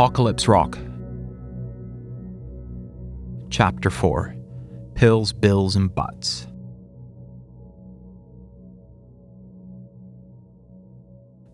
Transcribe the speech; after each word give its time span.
Apocalypse 0.00 0.48
Rock. 0.48 0.78
Chapter 3.50 3.90
4 3.90 4.34
Pills, 4.94 5.34
Bills, 5.34 5.76
and 5.76 5.94
Butts. 5.94 6.46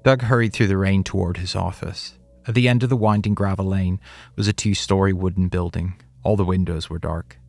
Doug 0.04 0.22
hurried 0.22 0.52
through 0.52 0.68
the 0.68 0.76
rain 0.76 1.02
toward 1.02 1.38
his 1.38 1.56
office. 1.56 2.20
At 2.46 2.54
the 2.54 2.68
end 2.68 2.84
of 2.84 2.88
the 2.88 2.96
winding 2.96 3.34
gravel 3.34 3.64
lane 3.64 3.98
was 4.36 4.46
a 4.46 4.52
two 4.52 4.74
story 4.74 5.12
wooden 5.12 5.48
building. 5.48 6.00
All 6.22 6.36
the 6.36 6.44
windows 6.44 6.88
were 6.88 7.00
dark. 7.00 7.40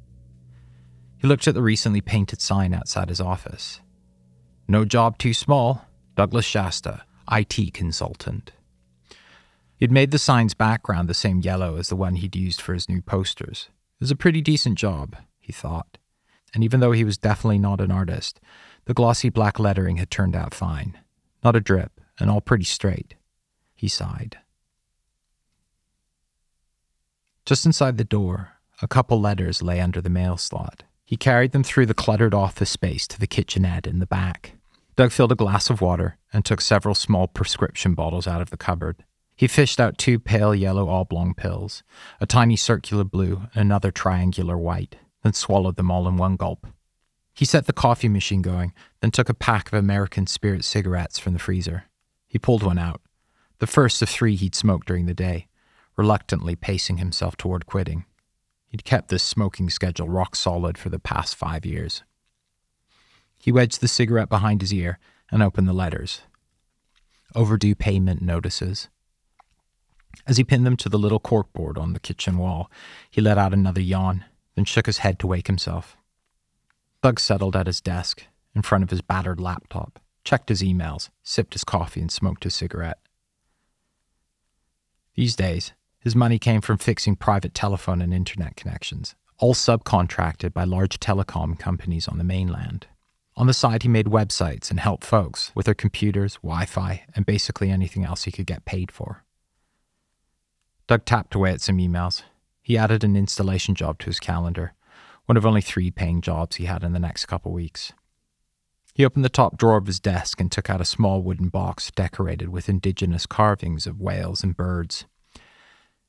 He 1.19 1.27
looked 1.27 1.47
at 1.47 1.53
the 1.53 1.61
recently 1.61 2.01
painted 2.01 2.41
sign 2.41 2.73
outside 2.73 3.09
his 3.09 3.21
office. 3.21 3.81
No 4.67 4.83
job 4.83 5.19
too 5.19 5.35
small. 5.35 5.85
Douglas 6.15 6.45
Shasta, 6.45 7.03
IT 7.31 7.71
consultant. 7.75 8.51
He'd 9.77 9.91
made 9.91 10.11
the 10.11 10.19
sign's 10.19 10.55
background 10.55 11.07
the 11.07 11.13
same 11.13 11.39
yellow 11.39 11.77
as 11.77 11.89
the 11.89 11.95
one 11.95 12.15
he'd 12.15 12.35
used 12.35 12.61
for 12.61 12.73
his 12.73 12.89
new 12.89 13.01
posters. 13.01 13.69
It 13.99 14.03
was 14.03 14.11
a 14.11 14.15
pretty 14.15 14.41
decent 14.41 14.77
job, 14.77 15.15
he 15.39 15.53
thought. 15.53 15.97
And 16.53 16.63
even 16.63 16.79
though 16.79 16.93
he 16.93 17.03
was 17.03 17.17
definitely 17.17 17.59
not 17.59 17.81
an 17.81 17.91
artist, 17.91 18.39
the 18.85 18.93
glossy 18.93 19.29
black 19.29 19.59
lettering 19.59 19.97
had 19.97 20.09
turned 20.09 20.35
out 20.35 20.55
fine. 20.55 20.97
Not 21.43 21.55
a 21.55 21.61
drip, 21.61 22.01
and 22.19 22.29
all 22.29 22.41
pretty 22.41 22.63
straight. 22.63 23.13
He 23.75 23.87
sighed. 23.87 24.39
Just 27.45 27.65
inside 27.65 27.97
the 27.97 28.03
door, 28.03 28.53
a 28.81 28.87
couple 28.87 29.21
letters 29.21 29.61
lay 29.61 29.79
under 29.79 30.01
the 30.01 30.09
mail 30.09 30.37
slot. 30.37 30.83
He 31.05 31.15
carried 31.15 31.51
them 31.51 31.63
through 31.63 31.85
the 31.85 31.93
cluttered 31.93 32.33
office 32.33 32.69
space 32.69 33.07
to 33.07 33.19
the 33.19 33.27
kitchenette 33.27 33.87
in 33.87 33.99
the 33.99 34.07
back. 34.07 34.53
Doug 34.95 35.11
filled 35.11 35.31
a 35.31 35.35
glass 35.35 35.69
of 35.69 35.79
water 35.79 36.17
and 36.33 36.43
took 36.43 36.59
several 36.59 36.95
small 36.95 37.27
prescription 37.27 37.93
bottles 37.93 38.27
out 38.27 38.41
of 38.41 38.49
the 38.49 38.57
cupboard. 38.57 39.03
He 39.37 39.47
fished 39.47 39.79
out 39.79 39.99
two 39.99 40.17
pale 40.17 40.55
yellow 40.55 40.89
oblong 40.89 41.35
pills, 41.35 41.83
a 42.19 42.25
tiny 42.25 42.55
circular 42.55 43.03
blue 43.03 43.43
and 43.53 43.61
another 43.61 43.91
triangular 43.91 44.57
white, 44.57 44.95
then 45.23 45.33
swallowed 45.33 45.75
them 45.75 45.91
all 45.91 46.07
in 46.07 46.17
one 46.17 46.35
gulp. 46.37 46.65
He 47.35 47.45
set 47.45 47.67
the 47.67 47.73
coffee 47.73 48.09
machine 48.09 48.41
going, 48.41 48.73
then 48.99 49.11
took 49.11 49.29
a 49.29 49.35
pack 49.35 49.67
of 49.67 49.77
American 49.77 50.25
Spirit 50.25 50.65
cigarettes 50.65 51.19
from 51.19 51.33
the 51.33 51.39
freezer. 51.39 51.83
He 52.27 52.39
pulled 52.39 52.63
one 52.63 52.79
out, 52.79 52.99
the 53.59 53.67
first 53.67 54.01
of 54.01 54.09
three 54.09 54.35
he'd 54.35 54.55
smoked 54.55 54.87
during 54.87 55.05
the 55.05 55.13
day, 55.13 55.47
reluctantly 55.95 56.55
pacing 56.55 56.97
himself 56.97 57.37
toward 57.37 57.67
quitting. 57.67 58.05
He'd 58.69 58.83
kept 58.83 59.09
this 59.09 59.21
smoking 59.21 59.69
schedule 59.69 60.09
rock 60.09 60.35
solid 60.35 60.79
for 60.79 60.89
the 60.89 60.99
past 60.99 61.35
five 61.35 61.63
years. 61.63 62.01
He 63.37 63.51
wedged 63.51 63.81
the 63.81 63.87
cigarette 63.87 64.29
behind 64.29 64.61
his 64.61 64.73
ear 64.73 64.97
and 65.31 65.43
opened 65.43 65.67
the 65.67 65.73
letters. 65.73 66.21
Overdue 67.35 67.75
payment 67.75 68.21
notices. 68.21 68.89
As 70.25 70.37
he 70.37 70.43
pinned 70.43 70.65
them 70.65 70.77
to 70.77 70.89
the 70.89 70.99
little 70.99 71.19
corkboard 71.19 71.77
on 71.77 71.93
the 71.93 71.99
kitchen 71.99 72.37
wall, 72.37 72.69
he 73.09 73.21
let 73.21 73.37
out 73.37 73.53
another 73.53 73.81
yawn, 73.81 74.25
then 74.55 74.65
shook 74.65 74.85
his 74.85 74.99
head 74.99 75.19
to 75.19 75.27
wake 75.27 75.47
himself. 75.47 75.97
Doug 77.01 77.19
settled 77.19 77.55
at 77.55 77.67
his 77.67 77.79
desk, 77.79 78.23
in 78.55 78.61
front 78.61 78.83
of 78.83 78.89
his 78.89 79.01
battered 79.01 79.39
laptop, 79.39 79.99
checked 80.23 80.49
his 80.49 80.61
emails, 80.61 81.09
sipped 81.23 81.53
his 81.53 81.63
coffee, 81.63 82.01
and 82.01 82.11
smoked 82.11 82.43
his 82.43 82.55
cigarette. 82.55 82.99
These 85.15 85.35
days, 85.35 85.73
his 85.99 86.15
money 86.15 86.39
came 86.39 86.61
from 86.61 86.77
fixing 86.77 87.15
private 87.15 87.53
telephone 87.53 88.01
and 88.01 88.13
internet 88.13 88.55
connections, 88.55 89.15
all 89.37 89.53
subcontracted 89.53 90.53
by 90.53 90.63
large 90.63 90.99
telecom 90.99 91.57
companies 91.57 92.07
on 92.07 92.17
the 92.17 92.23
mainland. 92.23 92.87
On 93.35 93.45
the 93.45 93.53
side, 93.53 93.83
he 93.83 93.89
made 93.89 94.07
websites 94.07 94.71
and 94.71 94.79
helped 94.79 95.05
folks 95.05 95.51
with 95.53 95.65
their 95.65 95.75
computers, 95.75 96.35
Wi 96.41 96.65
Fi, 96.65 97.05
and 97.15 97.25
basically 97.25 97.69
anything 97.69 98.03
else 98.03 98.23
he 98.23 98.31
could 98.31 98.47
get 98.47 98.65
paid 98.65 98.91
for. 98.91 99.23
Doug 100.87 101.03
tapped 101.03 101.35
away 101.35 101.51
at 101.51 101.61
some 101.61 101.77
emails. 101.77 102.23
He 102.61 102.77
added 102.77 103.03
an 103.03 103.17
installation 103.17 103.75
job 103.75 103.99
to 103.99 104.05
his 104.05 104.19
calendar, 104.19 104.73
one 105.25 105.35
of 105.37 105.45
only 105.45 105.61
three 105.61 105.91
paying 105.91 106.21
jobs 106.21 106.55
he 106.55 106.65
had 106.65 106.83
in 106.83 106.93
the 106.93 106.99
next 106.99 107.25
couple 107.25 107.51
weeks. 107.51 107.91
He 108.93 109.05
opened 109.05 109.25
the 109.25 109.29
top 109.29 109.57
drawer 109.57 109.77
of 109.77 109.85
his 109.85 109.99
desk 109.99 110.39
and 110.39 110.51
took 110.51 110.69
out 110.69 110.81
a 110.81 110.85
small 110.85 111.21
wooden 111.21 111.49
box 111.49 111.91
decorated 111.91 112.49
with 112.49 112.69
indigenous 112.69 113.25
carvings 113.25 113.85
of 113.85 113.99
whales 113.99 114.43
and 114.43 114.55
birds. 114.55 115.05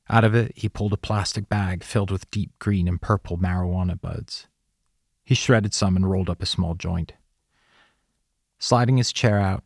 Out 0.09 0.23
of 0.23 0.33
it, 0.33 0.53
he 0.55 0.69
pulled 0.69 0.93
a 0.93 0.97
plastic 0.97 1.49
bag 1.49 1.83
filled 1.83 2.09
with 2.09 2.31
deep 2.31 2.57
green 2.57 2.87
and 2.87 3.01
purple 3.01 3.37
marijuana 3.37 3.99
buds. 3.99 4.47
He 5.23 5.35
shredded 5.35 5.73
some 5.73 5.95
and 5.95 6.09
rolled 6.09 6.29
up 6.29 6.41
a 6.41 6.47
small 6.47 6.73
joint. 6.73 7.13
Sliding 8.57 8.97
his 8.97 9.13
chair 9.13 9.39
out, 9.39 9.63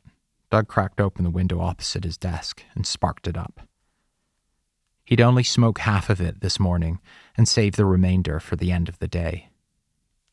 Doug 0.51 0.67
cracked 0.67 0.99
open 0.99 1.23
the 1.23 1.29
window 1.29 1.61
opposite 1.61 2.03
his 2.03 2.17
desk 2.17 2.63
and 2.75 2.85
sparked 2.85 3.27
it 3.27 3.37
up. 3.37 3.61
He'd 5.05 5.21
only 5.21 5.43
smoke 5.43 5.79
half 5.79 6.09
of 6.09 6.21
it 6.21 6.41
this 6.41 6.59
morning 6.59 6.99
and 7.35 7.47
save 7.47 7.75
the 7.75 7.85
remainder 7.85 8.39
for 8.39 8.55
the 8.55 8.71
end 8.71 8.87
of 8.87 8.99
the 8.99 9.07
day. 9.07 9.49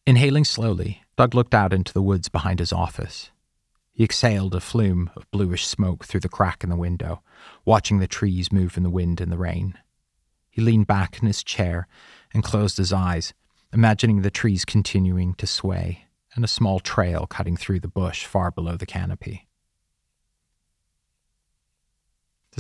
Inhaling 0.06 0.44
slowly, 0.44 1.03
Doug 1.16 1.34
looked 1.34 1.54
out 1.54 1.72
into 1.72 1.92
the 1.92 2.03
woods 2.03 2.28
behind 2.28 2.58
his 2.58 2.72
office. 2.72 3.30
He 3.92 4.04
exhaled 4.04 4.54
a 4.54 4.60
flume 4.60 5.10
of 5.14 5.30
bluish 5.30 5.66
smoke 5.66 6.04
through 6.04 6.20
the 6.20 6.28
crack 6.28 6.64
in 6.64 6.70
the 6.70 6.76
window, 6.76 7.22
watching 7.64 7.98
the 7.98 8.06
trees 8.06 8.53
move 8.53 8.76
in 8.76 8.82
the 8.82 8.91
wind 8.91 9.20
and 9.20 9.30
the 9.30 9.38
rain. 9.38 9.76
He 10.48 10.62
leaned 10.62 10.86
back 10.86 11.20
in 11.20 11.26
his 11.26 11.44
chair 11.44 11.86
and 12.32 12.42
closed 12.42 12.78
his 12.78 12.92
eyes, 12.92 13.34
imagining 13.72 14.22
the 14.22 14.30
trees 14.30 14.64
continuing 14.64 15.34
to 15.34 15.47
sway 15.47 16.06
and 16.34 16.44
a 16.44 16.48
small 16.48 16.80
trail 16.80 17.26
cutting 17.26 17.56
through 17.56 17.80
the 17.80 17.88
bush 17.88 18.25
far 18.25 18.50
below 18.50 18.76
the 18.76 18.86
canopy. 18.86 19.48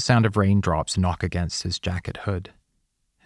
The 0.00 0.04
sound 0.04 0.24
of 0.24 0.38
raindrops 0.38 0.96
knock 0.96 1.22
against 1.22 1.62
his 1.62 1.78
jacket 1.78 2.20
hood, 2.24 2.54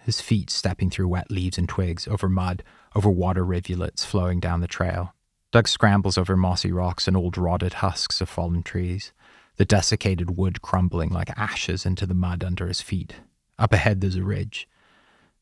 his 0.03 0.21
feet 0.21 0.51
stepping 0.51 0.91
through 0.91 1.07
wet 1.07 1.31
leaves 1.31 1.57
and 1.57 1.69
twigs, 1.69 2.09
over 2.09 2.29
mud, 2.29 2.65
over 2.97 3.09
water 3.09 3.45
rivulets 3.45 4.05
flowing 4.05 4.41
down 4.41 4.61
the 4.61 4.67
trail. 4.67 5.15
Doug 5.53 5.69
scrambles 5.69 6.19
over 6.19 6.37
mossy 6.37 6.73
rocks 6.73 7.07
and 7.07 7.17
old 7.17 7.39
rotted 7.39 7.75
husks 7.75 8.21
of 8.21 8.29
fallen 8.29 8.65
trees, 8.65 9.13
the 9.55 9.65
desiccated 9.65 10.37
wood 10.37 10.63
crumbling 10.63 11.11
like 11.11 11.31
ashes 11.39 11.87
into 11.87 12.07
the 12.07 12.13
mud 12.13 12.43
under 12.43 12.67
his 12.67 12.81
feet. 12.81 13.21
Up 13.57 13.73
ahead 13.73 14.01
there's 14.01 14.17
a 14.17 14.25
ridge, 14.25 14.69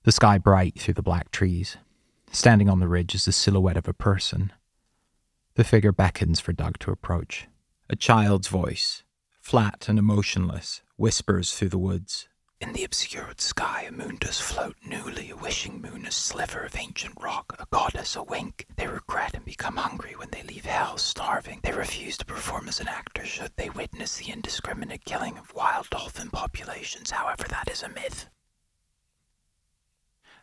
the 0.02 0.12
sky 0.12 0.36
bright 0.36 0.78
through 0.78 0.92
the 0.92 1.02
black 1.02 1.30
trees. 1.30 1.78
Standing 2.30 2.68
on 2.68 2.78
the 2.78 2.88
ridge 2.88 3.14
is 3.14 3.24
the 3.24 3.32
silhouette 3.32 3.78
of 3.78 3.88
a 3.88 3.94
person, 3.94 4.52
the 5.54 5.64
figure 5.64 5.92
beckons 5.92 6.40
for 6.40 6.52
Doug 6.52 6.78
to 6.80 6.90
approach. 6.90 7.48
A 7.88 7.96
child's 7.96 8.48
voice, 8.48 9.02
flat 9.42 9.86
and 9.88 9.98
emotionless, 9.98 10.82
whispers 10.96 11.52
through 11.52 11.68
the 11.68 11.76
woods. 11.76 12.28
In 12.60 12.72
the 12.72 12.84
obscured 12.84 13.40
sky, 13.40 13.86
a 13.88 13.92
moon 13.92 14.16
does 14.20 14.40
float 14.40 14.76
newly, 14.86 15.30
a 15.30 15.36
wishing 15.36 15.82
moon, 15.82 16.06
a 16.06 16.12
sliver 16.12 16.60
of 16.60 16.76
ancient 16.76 17.14
rock, 17.20 17.56
a 17.58 17.66
goddess, 17.72 18.14
a 18.14 18.22
wink. 18.22 18.66
They 18.76 18.86
regret 18.86 19.34
and 19.34 19.44
become 19.44 19.76
hungry 19.76 20.14
when 20.16 20.28
they 20.30 20.44
leave 20.44 20.64
hell, 20.64 20.96
starving. 20.96 21.58
They 21.64 21.72
refuse 21.72 22.16
to 22.18 22.24
perform 22.24 22.68
as 22.68 22.78
an 22.80 22.86
actor 22.86 23.26
should 23.26 23.50
they 23.56 23.68
witness 23.68 24.16
the 24.16 24.30
indiscriminate 24.30 25.04
killing 25.04 25.36
of 25.36 25.52
wild 25.56 25.90
dolphin 25.90 26.30
populations, 26.30 27.10
however, 27.10 27.44
that 27.48 27.68
is 27.68 27.82
a 27.82 27.88
myth. 27.88 28.28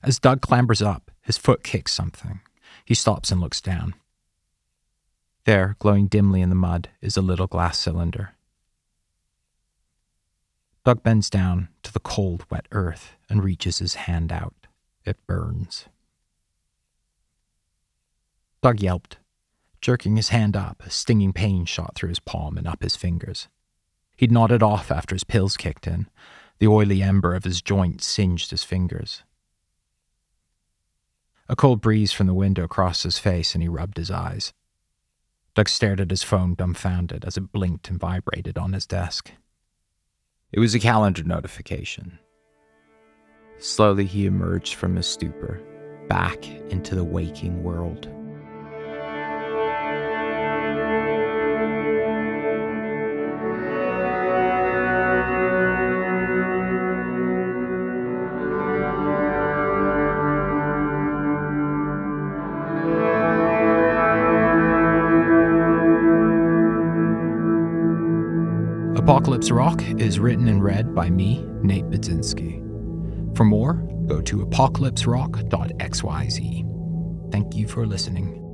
As 0.04 0.20
Doug 0.20 0.42
clambers 0.42 0.86
up, 0.86 1.10
his 1.22 1.38
foot 1.38 1.64
kicks 1.64 1.94
something. 1.94 2.42
He 2.84 2.96
stops 2.96 3.32
and 3.32 3.40
looks 3.40 3.62
down. 3.62 3.96
There, 5.46 5.78
glowing 5.80 6.08
dimly 6.08 6.42
in 6.42 6.50
the 6.50 6.56
mud, 6.56 6.90
is 7.02 7.16
a 7.16 7.22
little 7.22 7.48
glass 7.48 7.80
cylinder. 7.80 8.36
Doug 10.90 11.04
bends 11.04 11.30
down 11.30 11.70
to 11.84 11.94
the 11.94 12.00
cold, 12.00 12.48
wet 12.50 12.68
earth 12.72 13.16
and 13.30 13.44
reaches 13.44 13.78
his 13.78 13.94
hand 13.94 14.32
out. 14.32 14.66
It 15.06 15.24
burns. 15.28 15.86
Doug 18.64 18.80
yelped. 18.80 19.20
Jerking 19.82 20.16
his 20.16 20.30
hand 20.30 20.56
up, 20.58 20.82
a 20.84 20.90
stinging 20.90 21.32
pain 21.32 21.66
shot 21.66 21.94
through 21.94 22.10
his 22.10 22.20
palm 22.20 22.58
and 22.58 22.68
up 22.68 22.82
his 22.82 22.96
fingers. 22.96 23.50
He'd 24.18 24.32
nodded 24.32 24.64
off 24.64 24.90
after 24.90 25.14
his 25.14 25.24
pills 25.24 25.58
kicked 25.58 25.86
in. 25.86 26.10
The 26.58 26.66
oily 26.66 27.04
ember 27.04 27.36
of 27.36 27.44
his 27.44 27.62
joint 27.62 28.02
singed 28.02 28.50
his 28.50 28.64
fingers. 28.64 29.22
A 31.48 31.56
cold 31.56 31.82
breeze 31.82 32.14
from 32.14 32.26
the 32.26 32.34
window 32.34 32.68
crossed 32.68 33.04
his 33.04 33.20
face 33.20 33.54
and 33.54 33.62
he 33.62 33.70
rubbed 33.70 33.98
his 33.98 34.10
eyes. 34.10 34.54
Doug 35.54 35.70
stared 35.70 36.02
at 36.02 36.10
his 36.10 36.24
phone 36.24 36.56
dumbfounded 36.56 37.26
as 37.26 37.38
it 37.38 37.52
blinked 37.52 37.90
and 37.92 38.00
vibrated 38.00 38.58
on 38.58 38.74
his 38.74 38.88
desk. 38.88 39.34
It 40.52 40.60
was 40.60 40.74
a 40.74 40.80
calendar 40.80 41.24
notification. 41.24 42.18
Slowly 43.60 44.06
he 44.06 44.26
emerged 44.26 44.76
from 44.76 44.96
his 44.96 45.06
stupor, 45.06 45.62
back 46.08 46.48
into 46.72 46.96
the 46.96 47.04
waking 47.04 47.64
world. 47.64 48.10
Apocalypse 69.10 69.50
Rock 69.50 69.82
is 70.00 70.20
written 70.20 70.48
and 70.50 70.64
read 70.64 70.94
by 70.94 71.10
me, 71.10 71.44
Nate 71.64 71.90
Budzinski. 71.90 72.60
For 73.36 73.44
more, 73.44 73.74
go 74.06 74.22
to 74.22 74.46
apocalypserock.xyz. 74.46 77.32
Thank 77.32 77.56
you 77.56 77.68
for 77.68 77.88
listening. 77.88 78.49